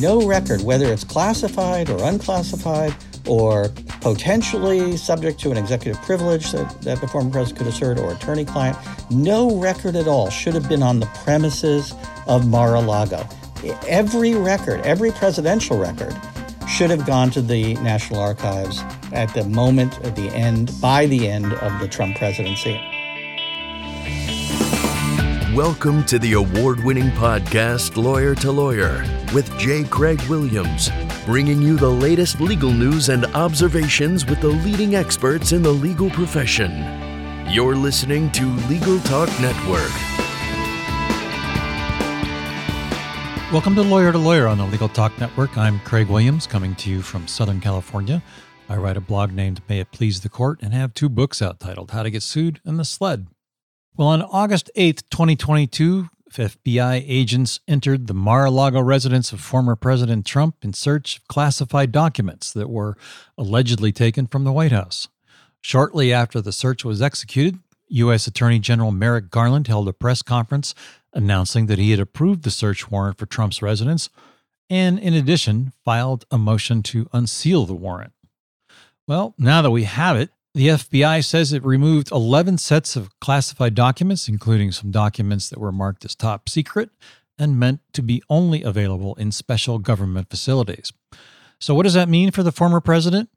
[0.00, 2.94] no record, whether it's classified or unclassified
[3.26, 3.68] or
[4.00, 8.44] potentially subject to an executive privilege that, that the former president could assert or attorney
[8.44, 8.76] client,
[9.10, 11.92] no record at all should have been on the premises
[12.26, 13.28] of Mar a Lago.
[13.86, 16.16] Every record, every presidential record,
[16.66, 21.28] should have gone to the National Archives at the moment, at the end, by the
[21.28, 22.80] end of the Trump presidency.
[25.54, 29.84] Welcome to the award winning podcast, Lawyer to Lawyer, with J.
[29.84, 30.90] Craig Williams,
[31.24, 36.10] bringing you the latest legal news and observations with the leading experts in the legal
[36.10, 36.72] profession.
[37.48, 39.90] You're listening to Legal Talk Network.
[43.52, 45.56] Welcome to Lawyer to Lawyer on the Legal Talk Network.
[45.56, 48.22] I'm Craig Williams, coming to you from Southern California.
[48.68, 51.60] I write a blog named May It Please the Court and have two books out
[51.60, 53.26] titled How to Get Sued and The Sled.
[53.96, 56.08] Well, on August 8th, 2022,
[56.38, 61.28] FBI agents entered the Mar a Lago residence of former President Trump in search of
[61.28, 62.96] classified documents that were
[63.36, 65.08] allegedly taken from the White House.
[65.60, 68.26] Shortly after the search was executed, U.S.
[68.26, 70.74] Attorney General Merrick Garland held a press conference
[71.12, 74.08] announcing that he had approved the search warrant for Trump's residence
[74.70, 78.12] and, in addition, filed a motion to unseal the warrant.
[79.08, 83.74] Well, now that we have it, the FBI says it removed 11 sets of classified
[83.74, 86.90] documents, including some documents that were marked as top secret
[87.38, 90.92] and meant to be only available in special government facilities.
[91.60, 93.30] So, what does that mean for the former president?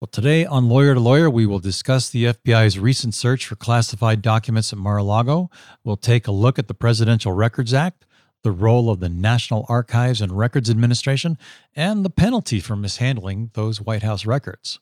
[0.00, 4.20] Well, today on Lawyer to Lawyer, we will discuss the FBI's recent search for classified
[4.20, 5.48] documents at Mar a Lago.
[5.84, 8.04] We'll take a look at the Presidential Records Act,
[8.42, 11.38] the role of the National Archives and Records Administration,
[11.76, 14.80] and the penalty for mishandling those White House records.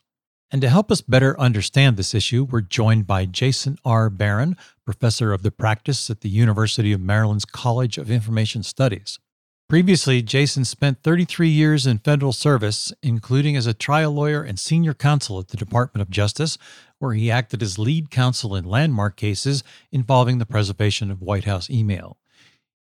[0.53, 4.11] And to help us better understand this issue, we're joined by Jason R.
[4.11, 9.21] Baron, professor of the practice at the University of Maryland's College of Information Studies.
[9.69, 14.93] Previously, Jason spent 33 years in federal service, including as a trial lawyer and senior
[14.93, 16.59] counsel at the Department of Justice,
[16.99, 19.63] where he acted as lead counsel in landmark cases
[19.93, 22.19] involving the preservation of White House email.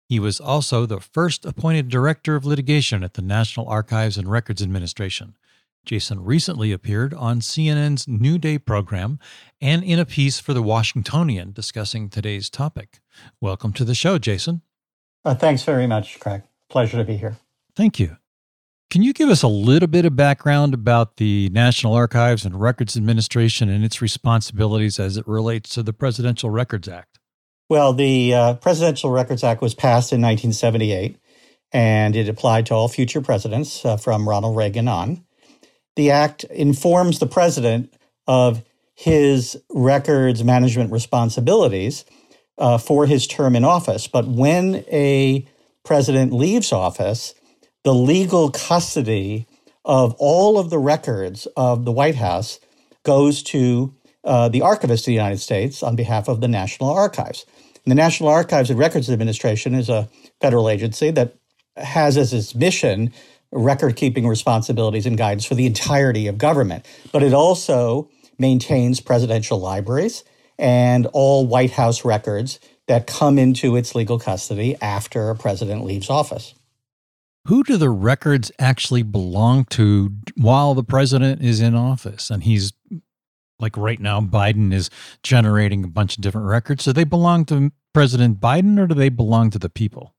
[0.09, 4.63] He was also the first appointed director of litigation at the National Archives and Records
[4.63, 5.37] Administration.
[5.89, 9.19] Jason recently appeared on CNN's New Day program
[9.59, 13.01] and in a piece for the Washingtonian discussing today's topic.
[13.41, 14.61] Welcome to the show, Jason.
[15.25, 16.43] Uh, thanks very much, Craig.
[16.69, 17.39] Pleasure to be here.
[17.75, 18.19] Thank you.
[18.91, 22.95] Can you give us a little bit of background about the National Archives and Records
[22.95, 27.19] Administration and its responsibilities as it relates to the Presidential Records Act?
[27.71, 31.17] Well, the uh, Presidential Records Act was passed in 1978,
[31.73, 35.25] and it applied to all future presidents uh, from Ronald Reagan on
[35.99, 37.93] the act informs the president
[38.29, 38.63] of
[38.95, 42.05] his records management responsibilities
[42.57, 44.07] uh, for his term in office.
[44.07, 45.45] But when a
[45.85, 47.35] president leaves office,
[47.83, 49.49] the legal custody
[49.85, 52.61] of all of the records of the White House
[53.03, 53.93] goes to
[54.23, 57.45] uh, the Archivist of the United States on behalf of the National Archives.
[57.85, 60.09] And the National Archives and Records Administration is a
[60.41, 61.35] federal agency that
[61.77, 63.13] has as its mission
[63.53, 66.87] record keeping responsibilities and guidance for the entirety of government.
[67.13, 70.25] But it also maintains presidential libraries
[70.59, 76.11] and all White House records that come into its legal custody after a president leaves
[76.11, 76.55] office.
[77.47, 82.31] Who do the records actually belong to while the president is in office?
[82.31, 82.73] And he's
[83.59, 84.91] like right now, Biden is
[85.23, 86.85] generating a bunch of different records.
[86.85, 90.15] So they belong to President Biden or do they belong to the people?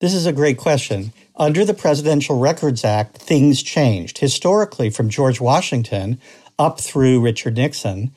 [0.00, 1.12] This is a great question.
[1.34, 4.18] Under the Presidential Records Act, things changed.
[4.18, 6.20] Historically, from George Washington
[6.56, 8.12] up through Richard Nixon,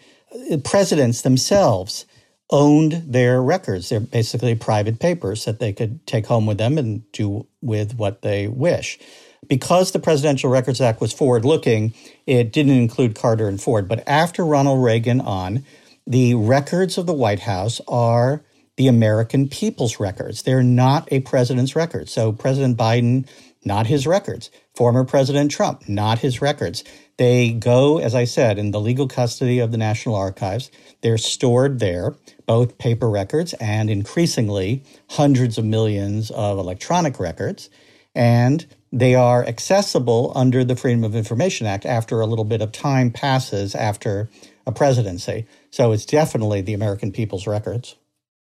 [0.51, 2.05] uh, presidents themselves
[2.51, 3.89] owned their records.
[3.89, 8.21] They're basically private papers that they could take home with them and do with what
[8.21, 8.99] they wish.
[9.47, 11.95] Because the Presidential Records Act was forward looking,
[12.27, 13.87] it didn't include Carter and Ford.
[13.87, 15.65] But after Ronald Reagan on,
[16.05, 18.43] the records of the White House are
[18.77, 20.43] the American people's records.
[20.43, 22.11] They're not a president's records.
[22.11, 23.27] So President Biden,
[23.65, 24.49] not his records.
[24.75, 26.83] Former President Trump, not his records.
[27.17, 30.71] They go, as I said, in the legal custody of the National Archives.
[31.01, 32.15] They're stored there,
[32.45, 37.69] both paper records and increasingly hundreds of millions of electronic records.
[38.15, 42.71] And they are accessible under the Freedom of Information Act after a little bit of
[42.71, 44.29] time passes after
[44.65, 45.45] a presidency.
[45.69, 47.95] So it's definitely the American people's records.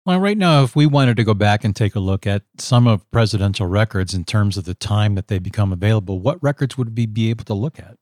[0.04, 2.88] Well, right now, if we wanted to go back and take a look at some
[2.88, 6.96] of presidential records in terms of the time that they become available, what records would
[6.96, 7.96] we be able to look at?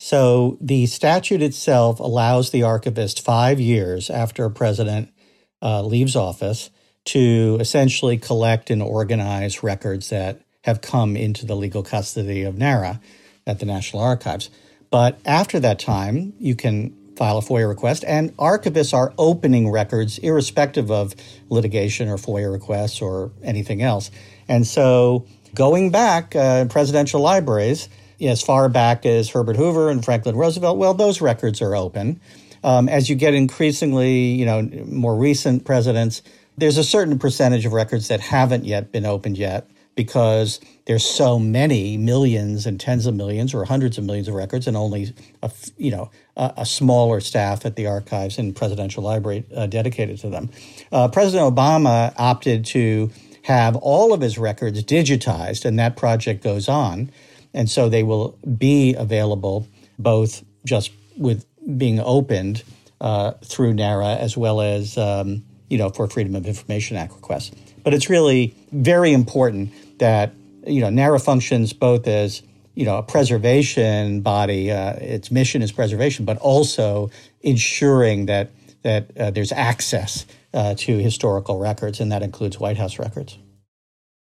[0.00, 5.12] So the statute itself allows the archivist five years after a president
[5.60, 6.70] uh, leaves office
[7.04, 13.00] to essentially collect and organize records that have come into the legal custody of NARA
[13.46, 14.48] at the National Archives.
[14.90, 20.18] But after that time, you can file a FOIA request, and archivists are opening records
[20.18, 21.14] irrespective of
[21.48, 24.10] litigation or FOIA requests or anything else.
[24.48, 27.88] And so, going back, uh, presidential libraries,
[28.20, 32.20] as far back as Herbert Hoover and Franklin Roosevelt, well, those records are open.
[32.64, 36.22] Um, as you get increasingly, you know, more recent presidents,
[36.56, 41.38] there's a certain percentage of records that haven't yet been opened yet because there's so
[41.38, 45.50] many millions and tens of millions or hundreds of millions of records and only a,
[45.76, 50.30] you know a, a smaller staff at the archives and presidential library uh, dedicated to
[50.30, 50.50] them.
[50.90, 53.10] Uh, President Obama opted to
[53.42, 57.10] have all of his records digitized, and that project goes on,
[57.52, 59.66] and so they will be available
[59.98, 61.44] both just with
[61.76, 62.62] being opened
[63.00, 67.52] uh, through NARA as well as um, you know for Freedom of Information Act requests.
[67.84, 69.72] But it's really very important
[70.02, 70.34] that
[70.66, 72.42] you know NARA functions both as
[72.74, 74.70] you know a preservation body.
[74.70, 77.08] Uh, its mission is preservation, but also
[77.40, 78.50] ensuring that
[78.82, 83.38] that uh, there's access uh, to historical records, and that includes White House records.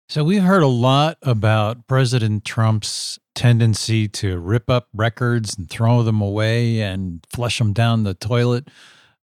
[0.09, 6.03] So we've heard a lot about President Trump's tendency to rip up records and throw
[6.03, 8.67] them away and flush them down the toilet.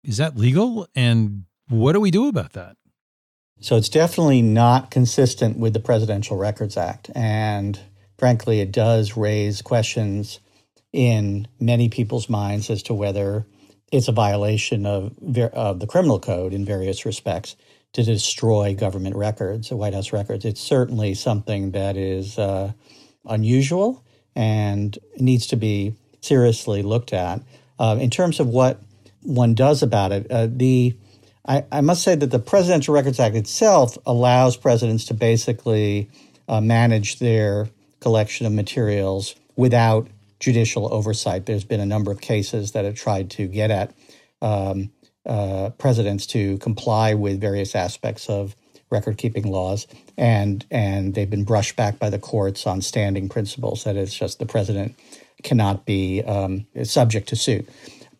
[0.01, 0.87] Is that legal?
[0.95, 2.77] And what do we do about that?
[3.59, 7.09] So it's definitely not consistent with the Presidential Records Act.
[7.15, 7.79] And
[8.17, 10.39] frankly, it does raise questions
[10.93, 13.45] in many people's minds as to whether
[13.91, 15.15] it's a violation of,
[15.53, 17.55] of the criminal code in various respects
[17.93, 20.45] to destroy government records, White House records.
[20.45, 22.73] It's certainly something that is uh,
[23.25, 24.03] unusual
[24.35, 27.41] and needs to be seriously looked at.
[27.79, 28.81] Uh, in terms of what
[29.21, 30.95] one does about it, uh, the
[31.47, 36.09] I, I, must say that the Presidential Records Act itself allows presidents to basically
[36.47, 40.07] uh, manage their collection of materials without
[40.39, 41.45] judicial oversight.
[41.45, 43.93] There's been a number of cases that have tried to get at
[44.41, 44.91] um,
[45.25, 48.55] uh, presidents to comply with various aspects of
[48.89, 53.83] record keeping laws, and and they've been brushed back by the courts on standing principles
[53.83, 54.95] that it's just the president
[55.43, 57.67] cannot be um, subject to suit.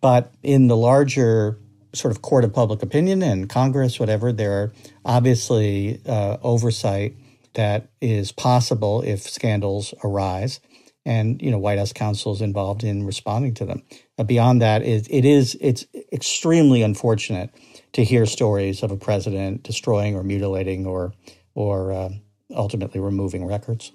[0.02, 1.58] But in the larger
[1.94, 4.74] sort of court of public opinion and Congress, whatever, there are
[5.06, 7.16] obviously uh, oversight
[7.54, 10.60] that is possible if scandals arise.
[11.06, 13.84] And you know, White House counsel is involved in responding to them.
[14.18, 17.50] Uh, beyond that, it, it is it's extremely unfortunate
[17.94, 21.13] to hear stories of a president destroying or mutilating or
[21.56, 22.10] or uh,
[22.51, 23.92] ultimately removing records.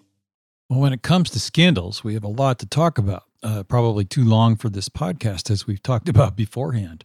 [0.68, 3.24] Well, when it comes to scandals, we have a lot to talk about.
[3.42, 7.04] Uh, probably too long for this podcast, as we've talked about beforehand.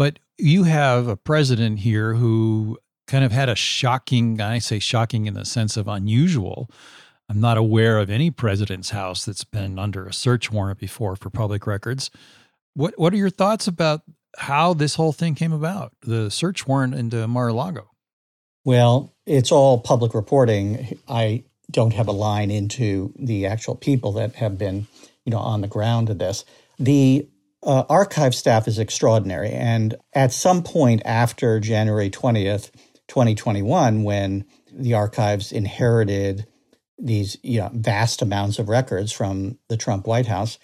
[0.00, 5.26] But you have a president here who kind of had a shocking, I say shocking
[5.26, 6.70] in the sense of unusual.
[7.28, 11.28] I'm not aware of any president's house that's been under a search warrant before for
[11.28, 12.10] public records.
[12.72, 14.00] What what are your thoughts about
[14.38, 17.90] how this whole thing came about, the search warrant into Mar-a-Lago?
[18.64, 20.98] Well, it's all public reporting.
[21.08, 24.86] I don't have a line into the actual people that have been,
[25.26, 26.46] you know, on the ground of this.
[26.78, 27.28] The
[27.62, 29.50] uh, archive staff is extraordinary.
[29.50, 32.70] And at some point after January 20th,
[33.08, 36.46] 2021, when the archives inherited
[36.98, 40.58] these you know, vast amounts of records from the Trump White House,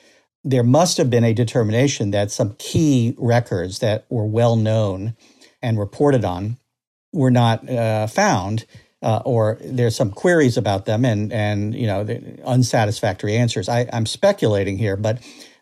[0.45, 5.17] there must have been a determination that some key records that were well known
[5.61, 6.57] and reported on
[7.13, 8.65] were not uh, found.
[9.03, 12.07] Uh, or there's some queries about them and and you know
[12.45, 13.69] unsatisfactory answers.
[13.69, 15.19] I, I'm speculating here, but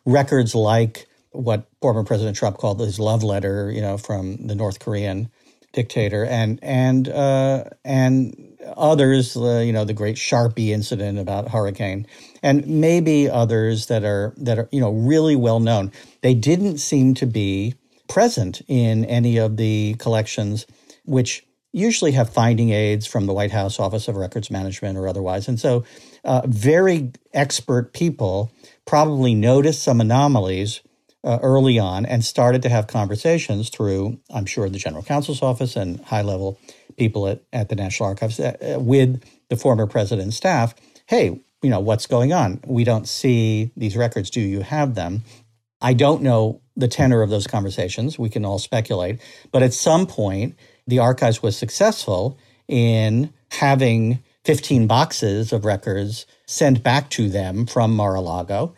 [0.07, 4.79] records like what former President Trump called his love letter, you know, from the North
[4.79, 5.31] Korean
[5.73, 12.07] dictator, and and uh, and others, uh, you know, the great Sharpie incident about hurricane,
[12.43, 15.93] and maybe others that are that are you know really well known.
[16.23, 17.75] They didn't seem to be
[18.09, 20.67] present in any of the collections,
[21.05, 25.49] which usually have finding aids from the White House Office of Records Management or otherwise,
[25.49, 25.85] and so
[26.25, 28.53] uh, very expert people
[28.87, 30.81] probably noticed some anomalies
[31.25, 35.75] uh, early on and started to have conversations through, I'm sure, the general counsel's office
[35.75, 36.61] and high level
[36.97, 40.75] people at, at the National Archives uh, with the former president's staff.
[41.07, 42.61] Hey, you know, what's going on?
[42.67, 44.31] We don't see these records.
[44.31, 45.23] Do you have them?
[45.81, 48.19] I don't know the tenor of those conversations.
[48.19, 49.21] We can all speculate.
[49.51, 52.39] But at some point, the archives was successful
[52.69, 58.75] in having 15 boxes of records sent back to them from Mar a Lago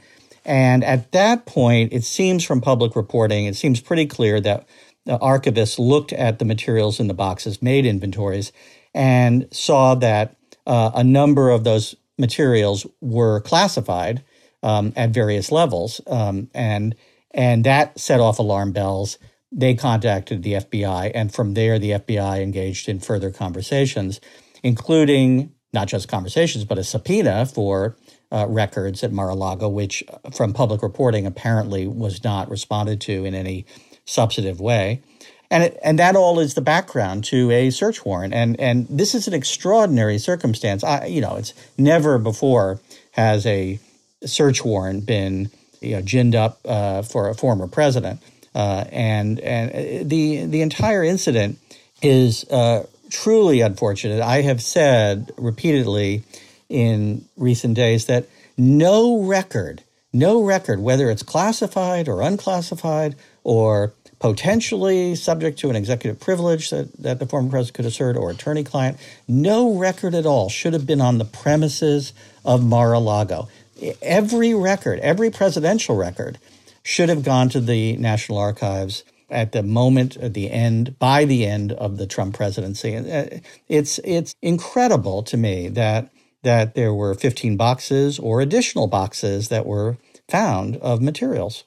[0.47, 4.69] and at that point, it seems from public reporting, it seems pretty clear that
[5.05, 8.53] the archivists looked at the materials in the boxes, made inventories,
[8.95, 14.23] and saw that uh, a number of those materials were classified
[14.63, 16.95] um, at various levels, um, and
[17.33, 19.19] and that set off alarm bells.
[19.51, 24.21] They contacted the FBI, and from there, the FBI engaged in further conversations,
[24.63, 27.97] including not just conversations, but a subpoena for
[28.33, 33.35] uh, records at Mar-a-Lago, which, uh, from public reporting, apparently was not responded to in
[33.35, 33.67] any
[34.05, 35.03] substantive way.
[35.51, 38.35] And, it, and that all is the background to a search warrant.
[38.35, 40.83] And, and this is an extraordinary circumstance.
[40.83, 42.81] I, you know, it's never before
[43.13, 43.79] has a
[44.25, 48.21] search warrant been you know, ginned up uh, for a former president.
[48.55, 51.59] Uh, and and uh, the the entire incident
[52.03, 54.23] is uh, truly unfortunate.
[54.23, 56.25] I have said repeatedly
[56.69, 59.83] in recent days that no record,
[60.13, 66.91] no record, whether it's classified or unclassified or potentially subject to an executive privilege that,
[67.01, 68.97] that the former president could assert or attorney client,
[69.29, 72.13] no record at all should have been on the premises
[72.45, 73.49] of Mar a Lago.
[74.01, 76.39] Every record, every presidential record,
[76.83, 81.45] should have gone to the National Archives at the moment, at the end, by the
[81.45, 82.97] end of the Trump presidency.
[82.97, 86.11] Uh, it's it's incredible to me that
[86.47, 89.99] that there were 15 boxes or additional boxes that were
[90.29, 91.65] found of materials.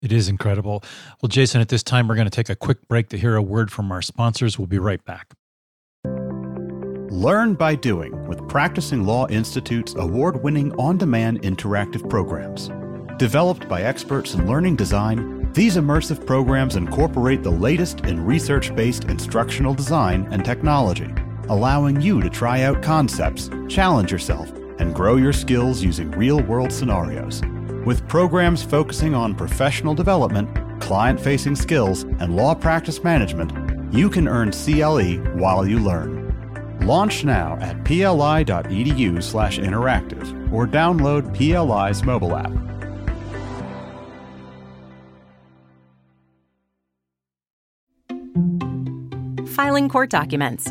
[0.00, 0.84] It is incredible.
[1.20, 3.42] Well, Jason, at this time, we're going to take a quick break to hear a
[3.42, 4.56] word from our sponsors.
[4.56, 5.34] We'll be right back.
[7.10, 12.70] Learn by doing with Practicing Law Institute's award winning on demand interactive programs.
[13.18, 19.06] Developed by experts in learning design, these immersive programs incorporate the latest in research based
[19.06, 21.12] instructional design and technology,
[21.48, 26.72] allowing you to try out concepts, challenge yourself, and grow your skills using real world
[26.72, 27.42] scenarios.
[27.84, 30.48] With programs focusing on professional development,
[30.80, 33.52] client facing skills, and law practice management,
[33.92, 36.18] you can earn CLE while you learn.
[36.82, 42.52] Launch now at pli.edu/interactive or download PLI's mobile app.
[49.48, 50.70] Filing court documents,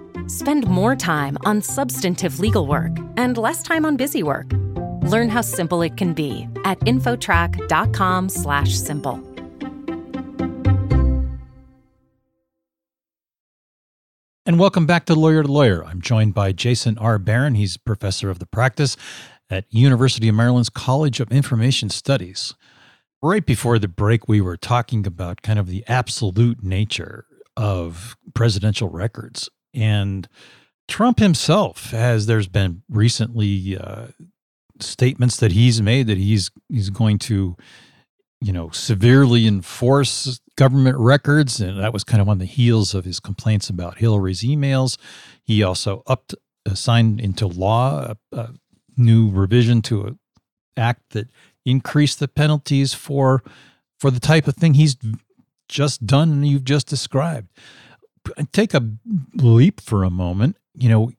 [0.31, 4.51] Spend more time on substantive legal work and less time on busy work
[5.11, 9.27] Learn how simple it can be at infotrack.com/simple.
[14.45, 15.85] And welcome back to Lawyer to Lawyer.
[15.85, 17.17] I'm joined by Jason R.
[17.19, 17.55] Baron.
[17.55, 18.97] He's professor of the practice
[19.49, 22.55] at University of Maryland's College of Information Studies.
[23.21, 28.89] Right before the break, we were talking about kind of the absolute nature of presidential
[28.89, 29.47] records.
[29.73, 30.27] And
[30.87, 34.07] Trump himself, as there's been recently uh,
[34.79, 37.55] statements that he's made that he's he's going to
[38.41, 41.59] you know severely enforce government records.
[41.61, 44.97] And that was kind of on the heels of his complaints about Hillary's emails.
[45.43, 46.35] He also upped
[46.65, 48.49] uh, signed into law a, a
[48.97, 50.19] new revision to an
[50.77, 51.29] act that
[51.65, 53.43] increased the penalties for
[53.99, 54.97] for the type of thing he's
[55.67, 57.47] just done and you've just described
[58.51, 58.87] take a
[59.35, 61.11] leap for a moment you know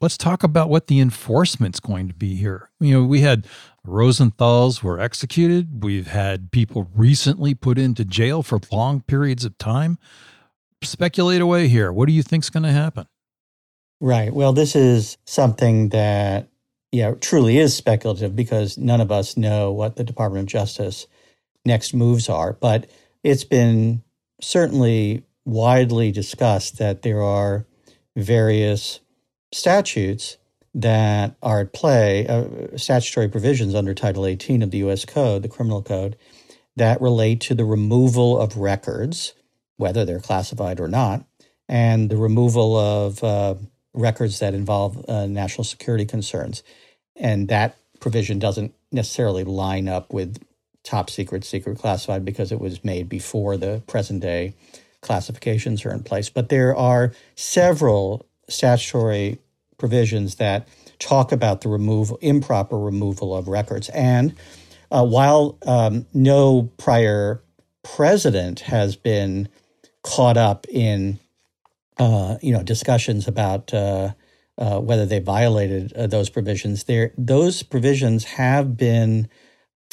[0.00, 2.70] let's talk about what the enforcement's going to be here.
[2.80, 3.46] You know, we had
[3.84, 5.82] Rosenthal's were executed.
[5.82, 9.98] We've had people recently put into jail for long periods of time.
[10.82, 11.92] Speculate away here.
[11.92, 13.06] What do you think's going to happen?
[14.00, 14.32] Right.
[14.32, 16.48] Well, this is something that
[16.92, 21.06] yeah, truly is speculative because none of us know what the Department of Justice
[21.64, 22.88] next moves are, but
[23.24, 24.02] it's been
[24.40, 27.64] certainly widely discussed that there are
[28.16, 29.00] various
[29.52, 30.36] statutes
[30.74, 35.06] that are at play, uh, statutory provisions under Title 18 of the U.S.
[35.06, 36.16] Code, the Criminal Code,
[36.74, 39.32] that relate to the removal of records,
[39.78, 41.24] whether they're classified or not,
[41.68, 43.54] and the removal of uh,
[43.94, 46.62] records that involve uh, national security concerns.
[47.14, 50.42] And that provision doesn't necessarily line up with
[50.84, 54.54] top secret, secret classified because it was made before the present day
[55.06, 56.28] classifications are in place.
[56.28, 59.38] But there are several statutory
[59.78, 63.88] provisions that talk about the removal, improper removal of records.
[63.90, 64.34] And
[64.90, 67.42] uh, while um, no prior
[67.82, 69.48] president has been
[70.02, 71.18] caught up in,
[71.98, 74.12] uh, you know, discussions about uh,
[74.58, 76.84] uh, whether they violated uh, those provisions.
[76.84, 79.28] There, those provisions have been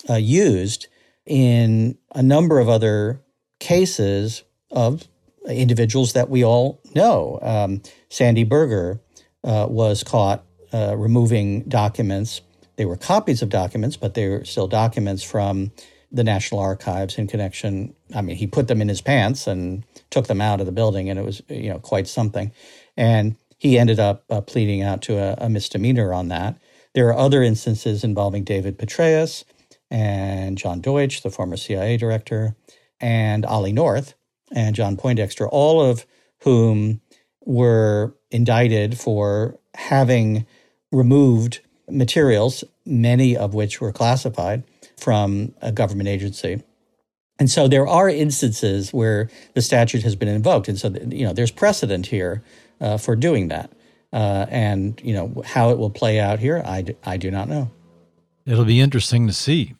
[0.09, 0.87] uh, used
[1.25, 3.21] in a number of other
[3.59, 4.43] cases
[4.73, 5.07] of
[5.47, 7.39] individuals that we all know.
[7.41, 8.99] Um, Sandy Berger
[9.43, 12.41] uh, was caught uh, removing documents.
[12.75, 15.71] They were copies of documents, but they were still documents from
[16.11, 17.95] the National Archives in connection.
[18.13, 21.09] I mean, he put them in his pants and took them out of the building,
[21.09, 22.51] and it was you know quite something.
[22.95, 26.57] And he ended up uh, pleading out to a, a, misdemeanor on that.
[26.93, 29.45] There are other instances involving David Petraeus
[29.89, 32.55] and John Deutch, the former CIA director,
[32.99, 34.15] and Ollie North
[34.53, 36.05] and John Poindexter, all of
[36.43, 37.01] whom
[37.45, 40.45] were indicted for having
[40.91, 44.63] removed materials, many of which were classified
[44.97, 46.63] from a government agency.
[47.39, 50.67] And so there are instances where the statute has been invoked.
[50.67, 52.43] And so, you know, there's precedent here
[52.79, 53.71] uh, for doing that.
[54.13, 57.49] Uh, and you know how it will play out here, I, d- I do not
[57.49, 57.71] know.
[58.45, 59.73] It'll be interesting to see.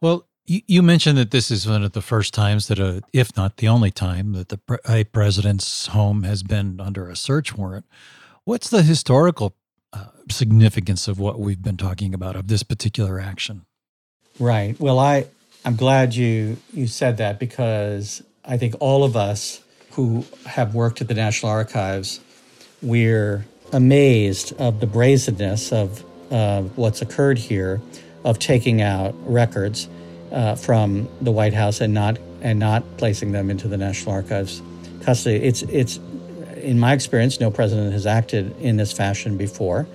[0.00, 3.56] Well, you, mentioned that this is one of the first times that, a, if not
[3.56, 7.86] the only time, that the president's home has been under a search warrant.
[8.44, 9.54] What's the historical
[9.92, 13.64] uh, significance of what we've been talking about of this particular action?
[14.38, 14.78] Right.
[14.78, 15.26] Well, I
[15.64, 21.00] I'm glad you you said that because I think all of us who have worked
[21.00, 22.20] at the National Archives
[22.82, 27.80] we're amazed of the brazenness of uh, what's occurred here,
[28.24, 29.88] of taking out records
[30.34, 34.60] uh, from the White House and not and not placing them into the National Archives
[35.02, 35.36] custody.
[35.36, 35.98] It's it's
[36.56, 39.86] in my experience, no president has acted in this fashion before.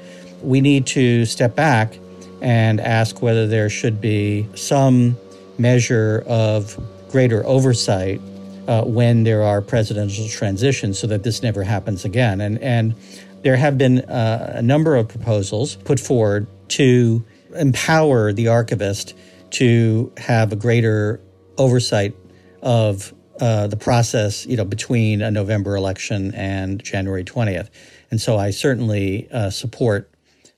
[0.41, 1.97] We need to step back
[2.41, 5.17] and ask whether there should be some
[5.57, 6.79] measure of
[7.09, 8.21] greater oversight
[8.67, 12.39] uh, when there are presidential transitions so that this never happens again.
[12.39, 12.95] And, and
[13.41, 19.15] there have been uh, a number of proposals put forward to empower the archivist
[19.51, 21.21] to have a greater
[21.57, 22.15] oversight
[22.61, 27.69] of uh, the process, you know, between a November election and January 20th.
[28.11, 30.11] And so I certainly uh, support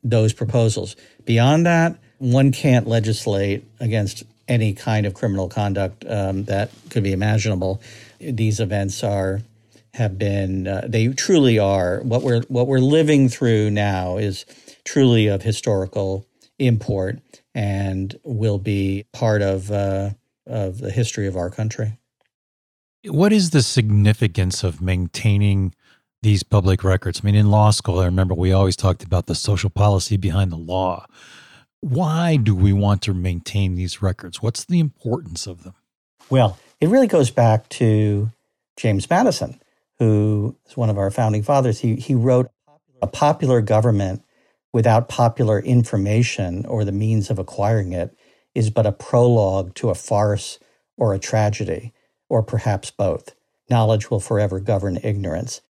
[0.03, 0.95] those proposals.
[1.25, 7.13] Beyond that, one can't legislate against any kind of criminal conduct um, that could be
[7.13, 7.81] imaginable.
[8.19, 9.41] These events are
[9.93, 14.45] have been uh, they truly are what we're what we're living through now is
[14.85, 16.25] truly of historical
[16.61, 17.19] import
[17.53, 20.11] and will be part of uh,
[20.47, 21.97] of the history of our country.
[23.05, 25.73] What is the significance of maintaining
[26.21, 27.21] these public records?
[27.21, 30.51] I mean, in law school, I remember we always talked about the social policy behind
[30.51, 31.05] the law.
[31.79, 34.41] Why do we want to maintain these records?
[34.41, 35.73] What's the importance of them?
[36.29, 38.31] Well, it really goes back to
[38.77, 39.59] James Madison,
[39.97, 41.79] who is one of our founding fathers.
[41.79, 42.51] He, he wrote,
[43.01, 44.23] A popular government
[44.73, 48.15] without popular information or the means of acquiring it
[48.55, 50.59] is but a prologue to a farce
[50.97, 51.93] or a tragedy,
[52.29, 53.33] or perhaps both.
[53.69, 55.61] Knowledge will forever govern ignorance.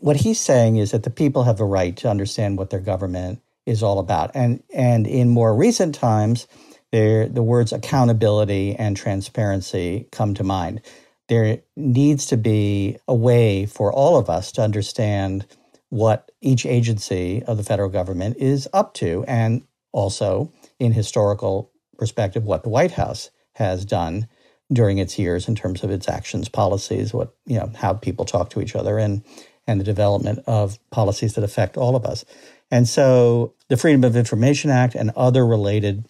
[0.00, 3.40] What he's saying is that the people have a right to understand what their government
[3.66, 4.30] is all about.
[4.34, 6.46] And and in more recent times,
[6.92, 10.82] there the words accountability and transparency come to mind.
[11.28, 15.46] There needs to be a way for all of us to understand
[15.90, 22.44] what each agency of the federal government is up to, and also in historical perspective,
[22.44, 24.26] what the White House has done
[24.72, 28.50] during its years in terms of its actions, policies, what you know, how people talk
[28.50, 29.22] to each other, and
[29.66, 32.24] and the development of policies that affect all of us.
[32.70, 36.06] And so the Freedom of Information Act and other related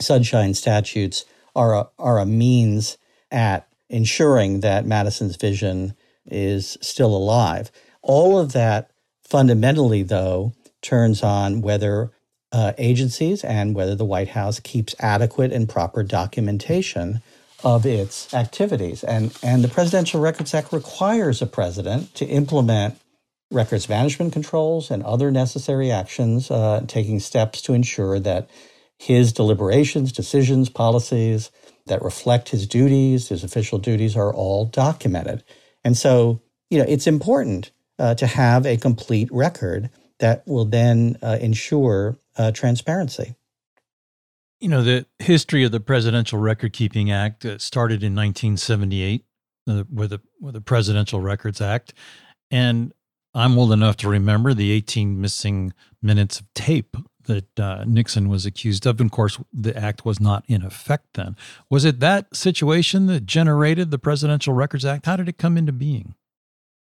[0.00, 1.24] sunshine statutes
[1.56, 2.98] are a, are a means
[3.30, 5.94] at ensuring that Madison's vision
[6.26, 7.70] is still alive.
[8.02, 8.90] All of that
[9.28, 12.10] fundamentally, though, turns on whether
[12.50, 17.20] uh, agencies and whether the White House keeps adequate and proper documentation
[17.62, 19.04] of its activities.
[19.04, 22.98] And, and the Presidential Records Act requires a president to implement
[23.50, 28.48] records management controls and other necessary actions, uh, taking steps to ensure that
[28.98, 31.50] his deliberations, decisions, policies
[31.86, 35.42] that reflect his duties, his official duties, are all documented.
[35.84, 41.16] And so, you know, it's important uh, to have a complete record that will then
[41.22, 43.34] uh, ensure uh, transparency.
[44.60, 49.24] You know, the history of the Presidential Record Keeping Act uh, started in 1978
[49.68, 51.94] uh, with, the, with the Presidential Records Act.
[52.50, 52.92] And
[53.34, 58.46] I'm old enough to remember the 18 missing minutes of tape that uh, Nixon was
[58.46, 59.00] accused of.
[59.00, 61.36] And of course, the act was not in effect then.
[61.70, 65.06] Was it that situation that generated the Presidential Records Act?
[65.06, 66.14] How did it come into being?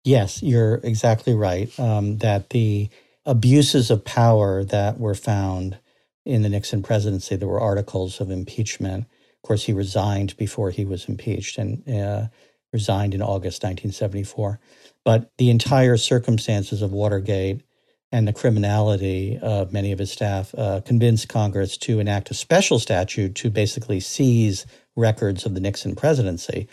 [0.03, 1.77] Yes, you're exactly right.
[1.79, 2.89] Um, that the
[3.25, 5.77] abuses of power that were found
[6.25, 7.35] in the Nixon presidency.
[7.35, 9.05] There were articles of impeachment.
[9.05, 12.27] Of course, he resigned before he was impeached and uh,
[12.73, 14.59] resigned in August 1974.
[15.03, 17.61] But the entire circumstances of Watergate
[18.11, 22.77] and the criminality of many of his staff uh, convinced Congress to enact a special
[22.77, 26.67] statute to basically seize records of the Nixon presidency.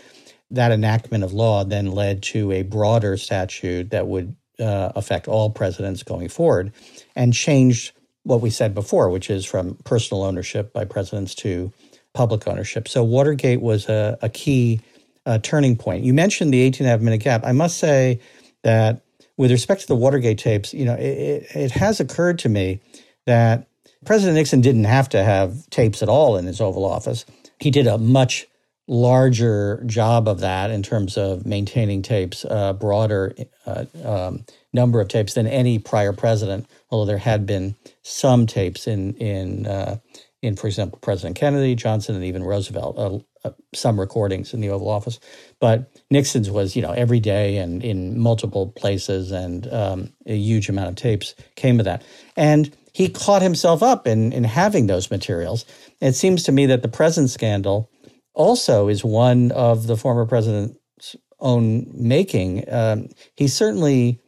[0.51, 5.51] That enactment of law then led to a broader statute that would uh, affect all
[5.51, 6.73] presidents going forward
[7.15, 7.93] and changed
[8.25, 11.73] what we said before, which is from personal ownership by presidents to
[12.13, 12.89] public ownership.
[12.89, 14.81] So Watergate was a, a key
[15.27, 16.05] uh, turning point.
[16.05, 17.45] You mentioned the 18 and a half minute gap.
[17.45, 18.21] I must say
[18.65, 19.03] that
[19.37, 22.81] with respect to the Watergate tapes, you know, it, it has occurred to me
[23.27, 23.69] that
[24.05, 27.25] President Nixon didn't have to have tapes at all in his Oval Office.
[27.61, 28.47] He did a much
[28.89, 33.35] larger job of that in terms of maintaining tapes, a uh, broader
[33.67, 36.67] uh, um, number of tapes than any prior president.
[36.91, 39.99] Although there had been some tapes in in uh,
[40.41, 44.71] in, for example, President Kennedy, Johnson, and even Roosevelt, uh, uh, some recordings in the
[44.71, 45.19] Oval Office.
[45.59, 50.69] But Nixon's was, you know, every day and in multiple places, and um, a huge
[50.69, 52.03] amount of tapes came of that.
[52.37, 55.65] And he caught himself up in in having those materials.
[56.01, 57.91] It seems to me that the present scandal
[58.39, 62.65] also is one of the former president's own making.
[62.73, 64.21] Um, he certainly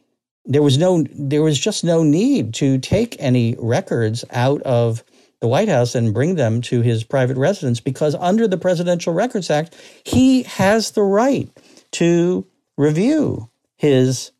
[0.45, 5.03] there was no there was just no need to take any records out of
[5.39, 9.49] the White House and bring them to his private residence because under the Presidential Records
[9.49, 11.49] Act, he has the right
[11.93, 12.45] to
[12.77, 14.31] review his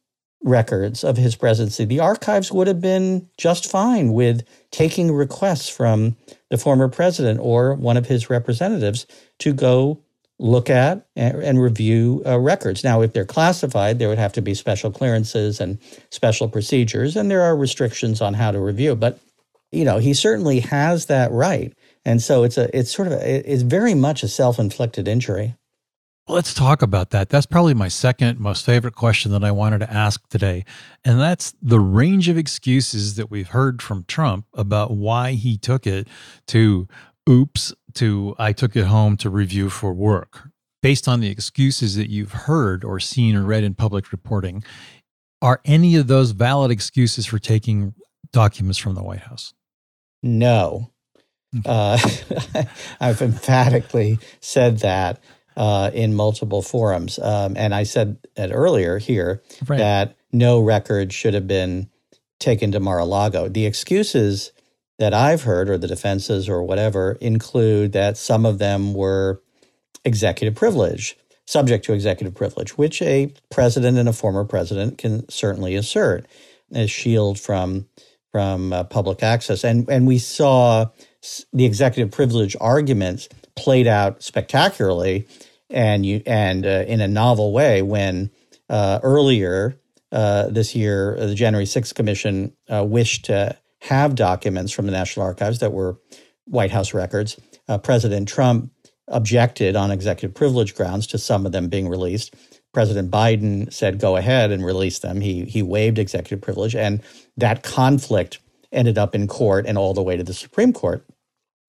[0.43, 1.85] records of his presidency.
[1.85, 6.15] The archives would have been just fine with taking requests from
[6.49, 9.05] the former president or one of his representatives
[9.39, 10.01] to go
[10.41, 12.83] look at and, review uh, records.
[12.83, 15.77] Now, if they're classified, there would have to be special clearances and
[16.09, 18.95] special procedures, and there are restrictions on how to review.
[18.95, 19.19] But
[19.71, 21.73] you know, he certainly has that right,
[22.03, 25.55] and so it's a it's sort of a, it's very much a self inflicted injury.
[26.31, 27.27] Let's talk about that.
[27.27, 30.63] That's probably my second most favorite question that I wanted to ask today.
[31.03, 35.85] And that's the range of excuses that we've heard from Trump about why he took
[35.85, 36.07] it
[36.47, 36.87] to
[37.27, 40.47] oops to I took it home to review for work.
[40.81, 44.63] Based on the excuses that you've heard or seen or read in public reporting,
[45.41, 47.93] are any of those valid excuses for taking
[48.31, 49.53] documents from the White House?
[50.23, 50.91] No.
[51.65, 51.99] Uh,
[53.01, 55.19] I've emphatically said that
[55.57, 57.19] uh, in multiple forums.
[57.19, 59.77] Um, and I said it earlier here right.
[59.77, 61.89] that no record should have been
[62.39, 63.47] taken to Mar a Lago.
[63.47, 64.51] The excuses
[64.99, 69.41] that I've heard, or the defenses or whatever, include that some of them were
[70.05, 75.75] executive privilege, subject to executive privilege, which a president and a former president can certainly
[75.75, 76.25] assert
[76.73, 77.87] as shield from
[78.31, 79.63] from uh, public access.
[79.63, 80.87] And and we saw
[81.53, 85.27] the executive privilege arguments played out spectacularly
[85.69, 88.29] and you and uh, in a novel way when
[88.69, 89.79] uh, earlier
[90.11, 95.25] uh, this year the January 6th Commission uh, wished to have documents from the National
[95.25, 95.97] Archives that were
[96.45, 97.39] White House records.
[97.67, 98.71] Uh, President Trump
[99.07, 102.35] objected on executive privilege grounds to some of them being released.
[102.73, 107.01] President Biden said, "Go ahead and release them." He he waived executive privilege, and
[107.37, 108.39] that conflict
[108.71, 111.05] ended up in court and all the way to the Supreme Court.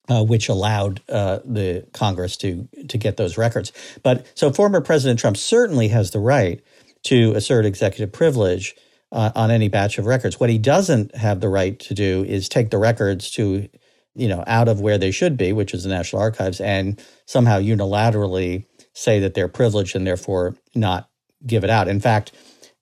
[0.09, 3.73] Uh, which allowed uh, the Congress to to get those records.
[4.03, 6.61] But so former President Trump certainly has the right
[7.05, 8.75] to assert executive privilege
[9.13, 10.41] uh, on any batch of records.
[10.41, 13.69] What he doesn't have the right to do is take the records to,
[14.15, 17.61] you know, out of where they should be, which is the National Archives, and somehow
[17.61, 21.09] unilaterally say that they're privileged and therefore not
[21.47, 21.89] give it out.
[21.89, 22.33] In fact,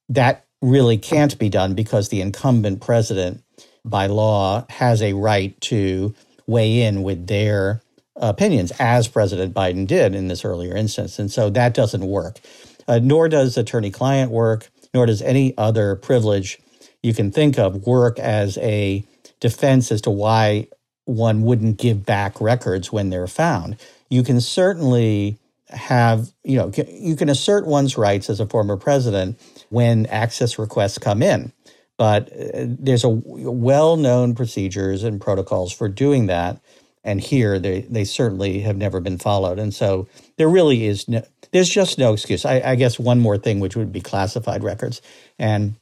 [0.09, 3.43] that really can't be done because the incumbent president,
[3.85, 6.15] by law, has a right to
[6.47, 7.83] weigh in with their
[8.17, 11.19] opinions, as President Biden did in this earlier instance.
[11.19, 12.41] And so that doesn't work.
[12.87, 16.59] Uh, nor does attorney client work nor does any other privilege
[17.03, 19.05] you can think of work as a
[19.41, 20.69] defense as to why
[21.05, 23.77] one wouldn't give back records when they're found.
[24.11, 29.41] You can certainly have, you know, you can assert one's rights as a former president
[29.71, 31.53] when access requests come in.
[32.01, 36.59] But uh, there's a well-known procedures and protocols for doing that.
[37.05, 39.59] And here they, they certainly have never been followed.
[39.59, 40.09] And so
[40.39, 42.47] there really is no, there's just no excuse.
[42.47, 45.03] I, I guess one more thing, which would be classified records.
[45.39, 45.75] And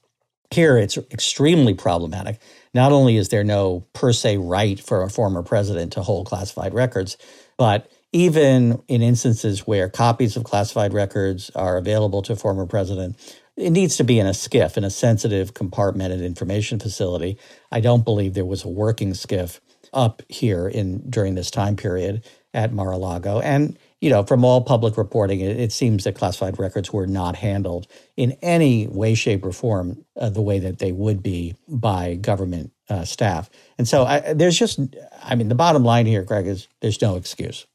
[0.51, 2.41] here it's extremely problematic.
[2.75, 6.75] Not only is there no per se right for a former president to hold classified
[6.75, 7.17] records,
[7.57, 13.17] but even in instances where copies of classified records are available to a former president,
[13.59, 17.39] it needs to be in a SCIF, in a sensitive compartmented information facility.
[17.73, 19.61] I don't believe there was a working SCIF
[19.93, 23.41] up here in during this time period at Mar-a-Lago.
[23.41, 27.35] And you know, from all public reporting, it, it, seems that classified records were not
[27.35, 32.15] handled in any way, shape, or form uh, the way that they would be by
[32.15, 33.51] government uh, staff.
[33.77, 34.79] And so I, there's just,
[35.25, 37.67] I mean, the bottom line here, Greg, is there's no excuse.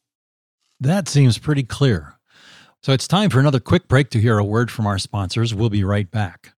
[0.79, 2.15] That seems pretty clear.
[2.83, 5.55] So it's time for another quick break to hear a word from our sponsors.
[5.55, 6.51] We'll be right back.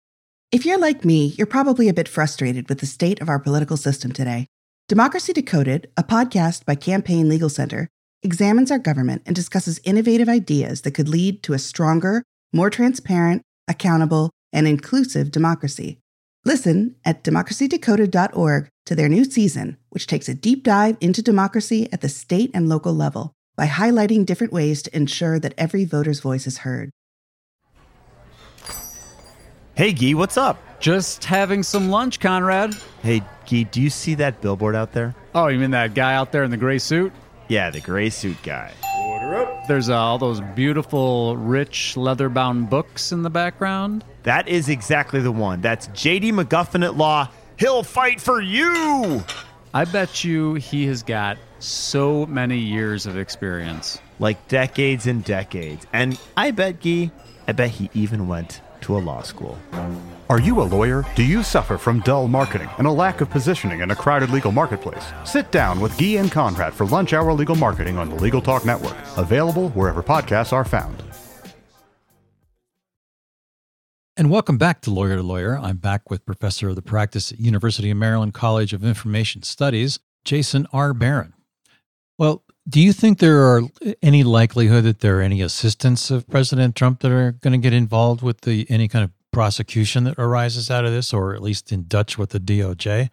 [0.50, 3.76] If you're like me, you're probably a bit frustrated with the state of our political
[3.76, 4.46] system today.
[4.88, 7.90] Democracy Decoded, a podcast by Campaign Legal Center,
[8.22, 12.22] examines our government and discusses innovative ideas that could lead to a stronger,
[12.54, 15.98] more transparent, accountable, and inclusive democracy.
[16.46, 22.00] Listen at democracydecoded.org to their new season, which takes a deep dive into democracy at
[22.00, 26.46] the state and local level by highlighting different ways to ensure that every voter's voice
[26.46, 26.90] is heard.
[29.74, 30.62] Hey, Guy, what's up?
[30.78, 32.76] Just having some lunch, Conrad.
[33.02, 35.14] Hey, Guy, do you see that billboard out there?
[35.34, 37.12] Oh, you mean that guy out there in the gray suit?
[37.48, 38.72] Yeah, the gray suit guy.
[38.96, 39.66] Order up.
[39.66, 44.04] There's uh, all those beautiful, rich, leather bound books in the background.
[44.22, 45.60] That is exactly the one.
[45.60, 47.28] That's JD McGuffin at Law.
[47.58, 49.22] He'll fight for you!
[49.74, 53.98] I bet you he has got so many years of experience.
[54.18, 55.86] Like decades and decades.
[55.92, 57.10] And I bet, Guy,
[57.48, 59.58] I bet he even went to a law school.
[60.28, 61.04] Are you a lawyer?
[61.14, 64.52] Do you suffer from dull marketing and a lack of positioning in a crowded legal
[64.52, 65.04] marketplace?
[65.24, 68.64] Sit down with Guy and Conrad for Lunch Hour Legal Marketing on the Legal Talk
[68.64, 71.02] Network, available wherever podcasts are found.
[74.16, 75.58] And welcome back to Lawyer to Lawyer.
[75.58, 79.98] I'm back with Professor of the Practice at University of Maryland College of Information Studies,
[80.24, 80.94] Jason R.
[80.94, 81.34] Baron.
[82.18, 83.62] Well, do you think there are
[84.03, 87.72] any likelihood that there are any assistants of President Trump that are going to get
[87.72, 91.72] involved with the any kind of prosecution that arises out of this, or at least
[91.72, 93.11] in Dutch with the DOJ,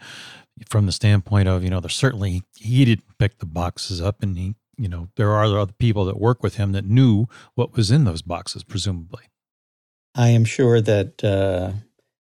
[0.69, 4.37] from the standpoint of, you know, there's certainly he didn't pick the boxes up and
[4.37, 7.91] he, you know, there are other people that work with him that knew what was
[7.91, 9.23] in those boxes, presumably.
[10.13, 11.71] I am sure that uh,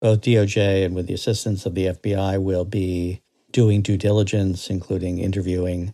[0.02, 5.20] both DOJ and with the assistance of the FBI will be doing due diligence, including
[5.20, 5.94] interviewing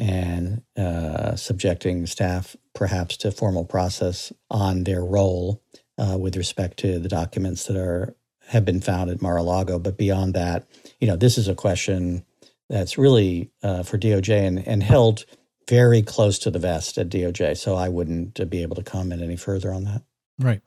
[0.00, 5.62] and uh, subjecting staff perhaps to formal process on their role
[5.98, 8.16] uh, with respect to the documents that are
[8.48, 9.78] have been found at Mar-a-Lago.
[9.78, 10.66] But beyond that,
[10.98, 12.24] you know, this is a question
[12.68, 15.24] that's really uh, for DOJ and, and held
[15.68, 17.56] very close to the vest at DOJ.
[17.56, 20.02] So I wouldn't be able to comment any further on that.
[20.38, 20.62] Right.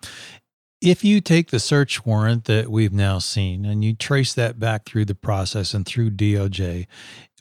[0.80, 4.86] If you take the search warrant that we've now seen and you trace that back
[4.86, 6.88] through the process and through DOJ,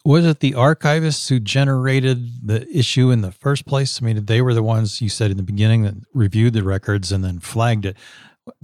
[0.05, 4.01] was it the archivists who generated the issue in the first place?
[4.03, 7.13] I mean, they were the ones you said in the beginning that reviewed the records
[7.13, 7.97] and then flagged it.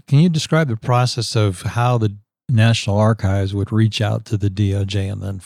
[0.09, 2.17] Can you describe the process of how the
[2.49, 5.43] National Archives would reach out to the DOJ and then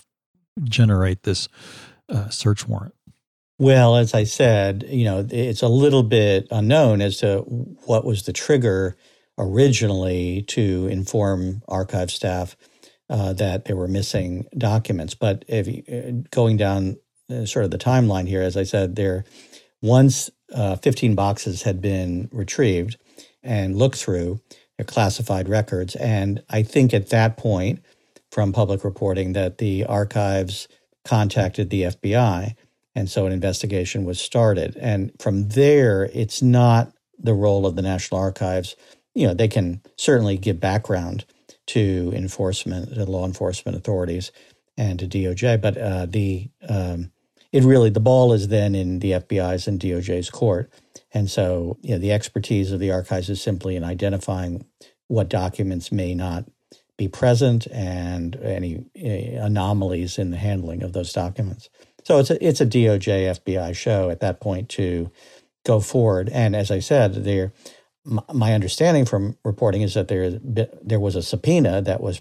[0.65, 1.49] generate this
[2.09, 2.95] uh, search warrant?
[3.59, 7.39] Well, as I said, you know, it's a little bit unknown as to
[7.85, 8.97] what was the trigger
[9.39, 12.57] originally to inform archive staff
[13.12, 15.14] uh, that there were missing documents.
[15.14, 16.96] But if uh, going down
[17.31, 19.25] uh, sort of the timeline here, as I said, there
[19.83, 22.96] once uh, 15 boxes had been retrieved
[23.42, 24.40] and looked through,
[24.79, 27.85] their classified records, and I think at that point,
[28.31, 30.66] from public reporting, that the archives
[31.05, 32.55] contacted the FBI,
[32.94, 34.75] and so an investigation was started.
[34.81, 38.75] And from there, it's not the role of the National Archives.
[39.14, 41.27] You know, they can certainly give background
[41.68, 44.33] to enforcement, to law enforcement authorities,
[44.77, 45.61] and to DOJ.
[45.61, 47.12] But uh, the um,
[47.53, 50.70] it really the ball is then in the FBI's and DOJ's court,
[51.12, 54.66] and so you know, the expertise of the archives is simply in identifying
[55.09, 56.46] what documents may not
[56.96, 61.68] be present and any uh, anomalies in the handling of those documents.
[62.05, 65.11] So it's a it's a DOJ FBI show at that point to
[65.64, 66.29] go forward.
[66.31, 67.53] And as I said, there
[68.05, 72.21] my understanding from reporting is that there there was a subpoena that was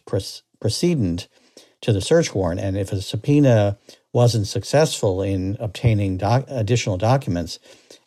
[0.60, 1.28] precedent
[1.82, 3.78] to the search warrant, and if a subpoena
[4.14, 7.58] wasn't successful in obtaining doc, additional documents,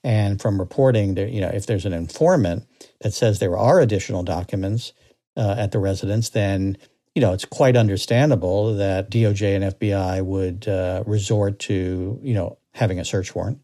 [0.04, 2.64] and from reporting there, you know, if there's an informant
[3.00, 4.92] that says there are additional documents
[5.36, 6.76] uh, at the residence, then
[7.14, 12.58] you know it's quite understandable that DOJ and FBI would uh, resort to you know
[12.74, 13.58] having a search warrant.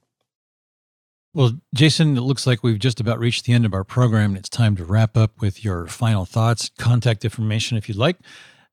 [1.32, 4.38] Well, Jason, it looks like we've just about reached the end of our program, and
[4.38, 8.16] it's time to wrap up with your final thoughts, contact information if you'd like.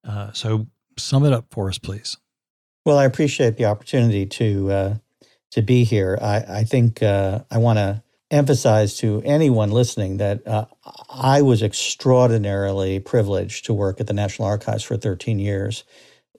[0.04, 0.67] Uh, so,
[0.98, 2.17] sum it up for us, please.
[2.86, 4.96] Well, I appreciate the opportunity to uh,
[5.52, 6.17] to be here.
[6.22, 10.65] I, I think uh, I want to emphasize to anyone listening that uh,
[11.10, 15.84] I was extraordinarily privileged to work at the National Archives for 13 years.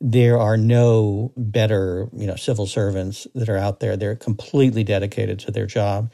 [0.01, 3.97] There are no better, you know, civil servants that are out there.
[3.97, 6.13] They're completely dedicated to their job,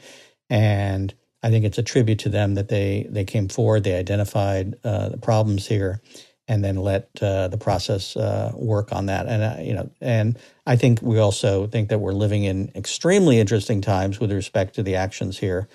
[0.49, 4.75] and I think it's a tribute to them that they they came forward, they identified
[4.83, 6.01] uh, the problems here,
[6.47, 9.27] and then let uh, the process uh, work on that.
[9.27, 13.39] And uh, you know, and I think we also think that we're living in extremely
[13.39, 15.67] interesting times with respect to the actions here,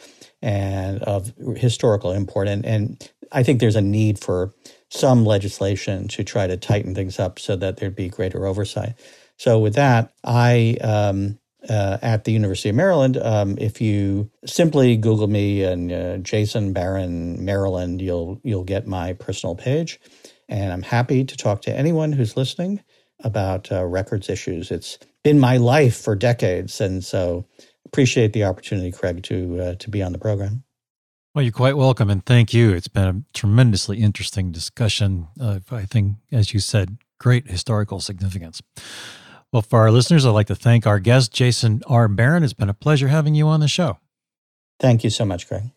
[0.42, 2.48] and of historical import.
[2.48, 4.52] And and I think there's a need for
[4.90, 8.94] some legislation to try to tighten things up so that there'd be greater oversight.
[9.36, 10.76] So with that, I.
[10.80, 13.18] Um, uh, at the University of Maryland.
[13.18, 19.12] Um, if you simply Google me and uh, Jason Baron Maryland, you'll you'll get my
[19.12, 20.00] personal page.
[20.48, 22.82] And I'm happy to talk to anyone who's listening
[23.22, 24.70] about uh, records issues.
[24.70, 26.80] It's been my life for decades.
[26.80, 27.46] And so
[27.86, 30.64] appreciate the opportunity, Craig, to, uh, to be on the program.
[31.32, 32.72] Well, you're quite welcome, and thank you.
[32.72, 35.28] It's been a tremendously interesting discussion.
[35.40, 38.60] Uh, I think, as you said, great historical significance.
[39.52, 42.08] Well, for our listeners, I'd like to thank our guest, Jason R.
[42.08, 42.42] Baron.
[42.42, 43.98] It's been a pleasure having you on the show.
[44.80, 45.70] Thank you so much, Craig.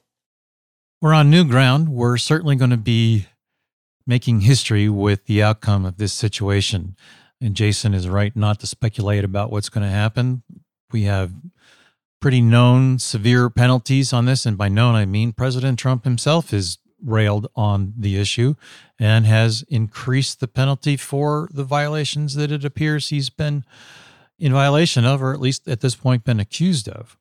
[1.02, 1.90] We're on new ground.
[1.90, 3.28] We're certainly going to be
[4.08, 6.96] making history with the outcome of this situation.
[7.40, 10.42] And Jason is right not to speculate about what's going to happen.
[10.92, 11.32] We have
[12.24, 14.46] pretty known severe penalties on this.
[14.46, 18.56] And by known, I mean President Trump himself has railed on the issue
[18.98, 23.66] and has increased the penalty for the violations that it appears he's been
[24.40, 27.18] in violation of, or at least at this point been accused of.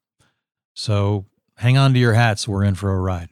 [0.72, 2.46] So hang on to your hats.
[2.46, 3.30] We're in for a ride.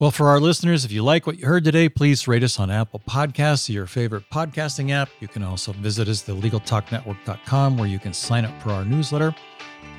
[0.00, 2.70] Well, for our listeners, if you like what you heard today, please rate us on
[2.70, 5.10] Apple Podcasts your favorite podcasting app.
[5.20, 9.34] You can also visit us at thelegaltalknetwork.com where you can sign up for our newsletter.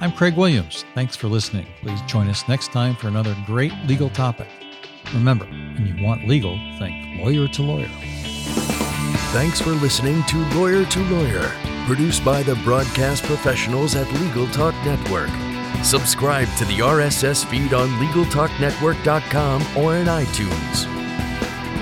[0.01, 0.85] I'm Craig Williams.
[0.95, 1.67] Thanks for listening.
[1.81, 4.47] Please join us next time for another great legal topic.
[5.13, 7.89] Remember, when you want legal, think lawyer to lawyer.
[9.31, 11.51] Thanks for listening to Lawyer to Lawyer,
[11.85, 15.29] produced by the broadcast professionals at Legal Talk Network.
[15.83, 20.98] Subscribe to the RSS feed on LegalTalkNetwork.com or in iTunes.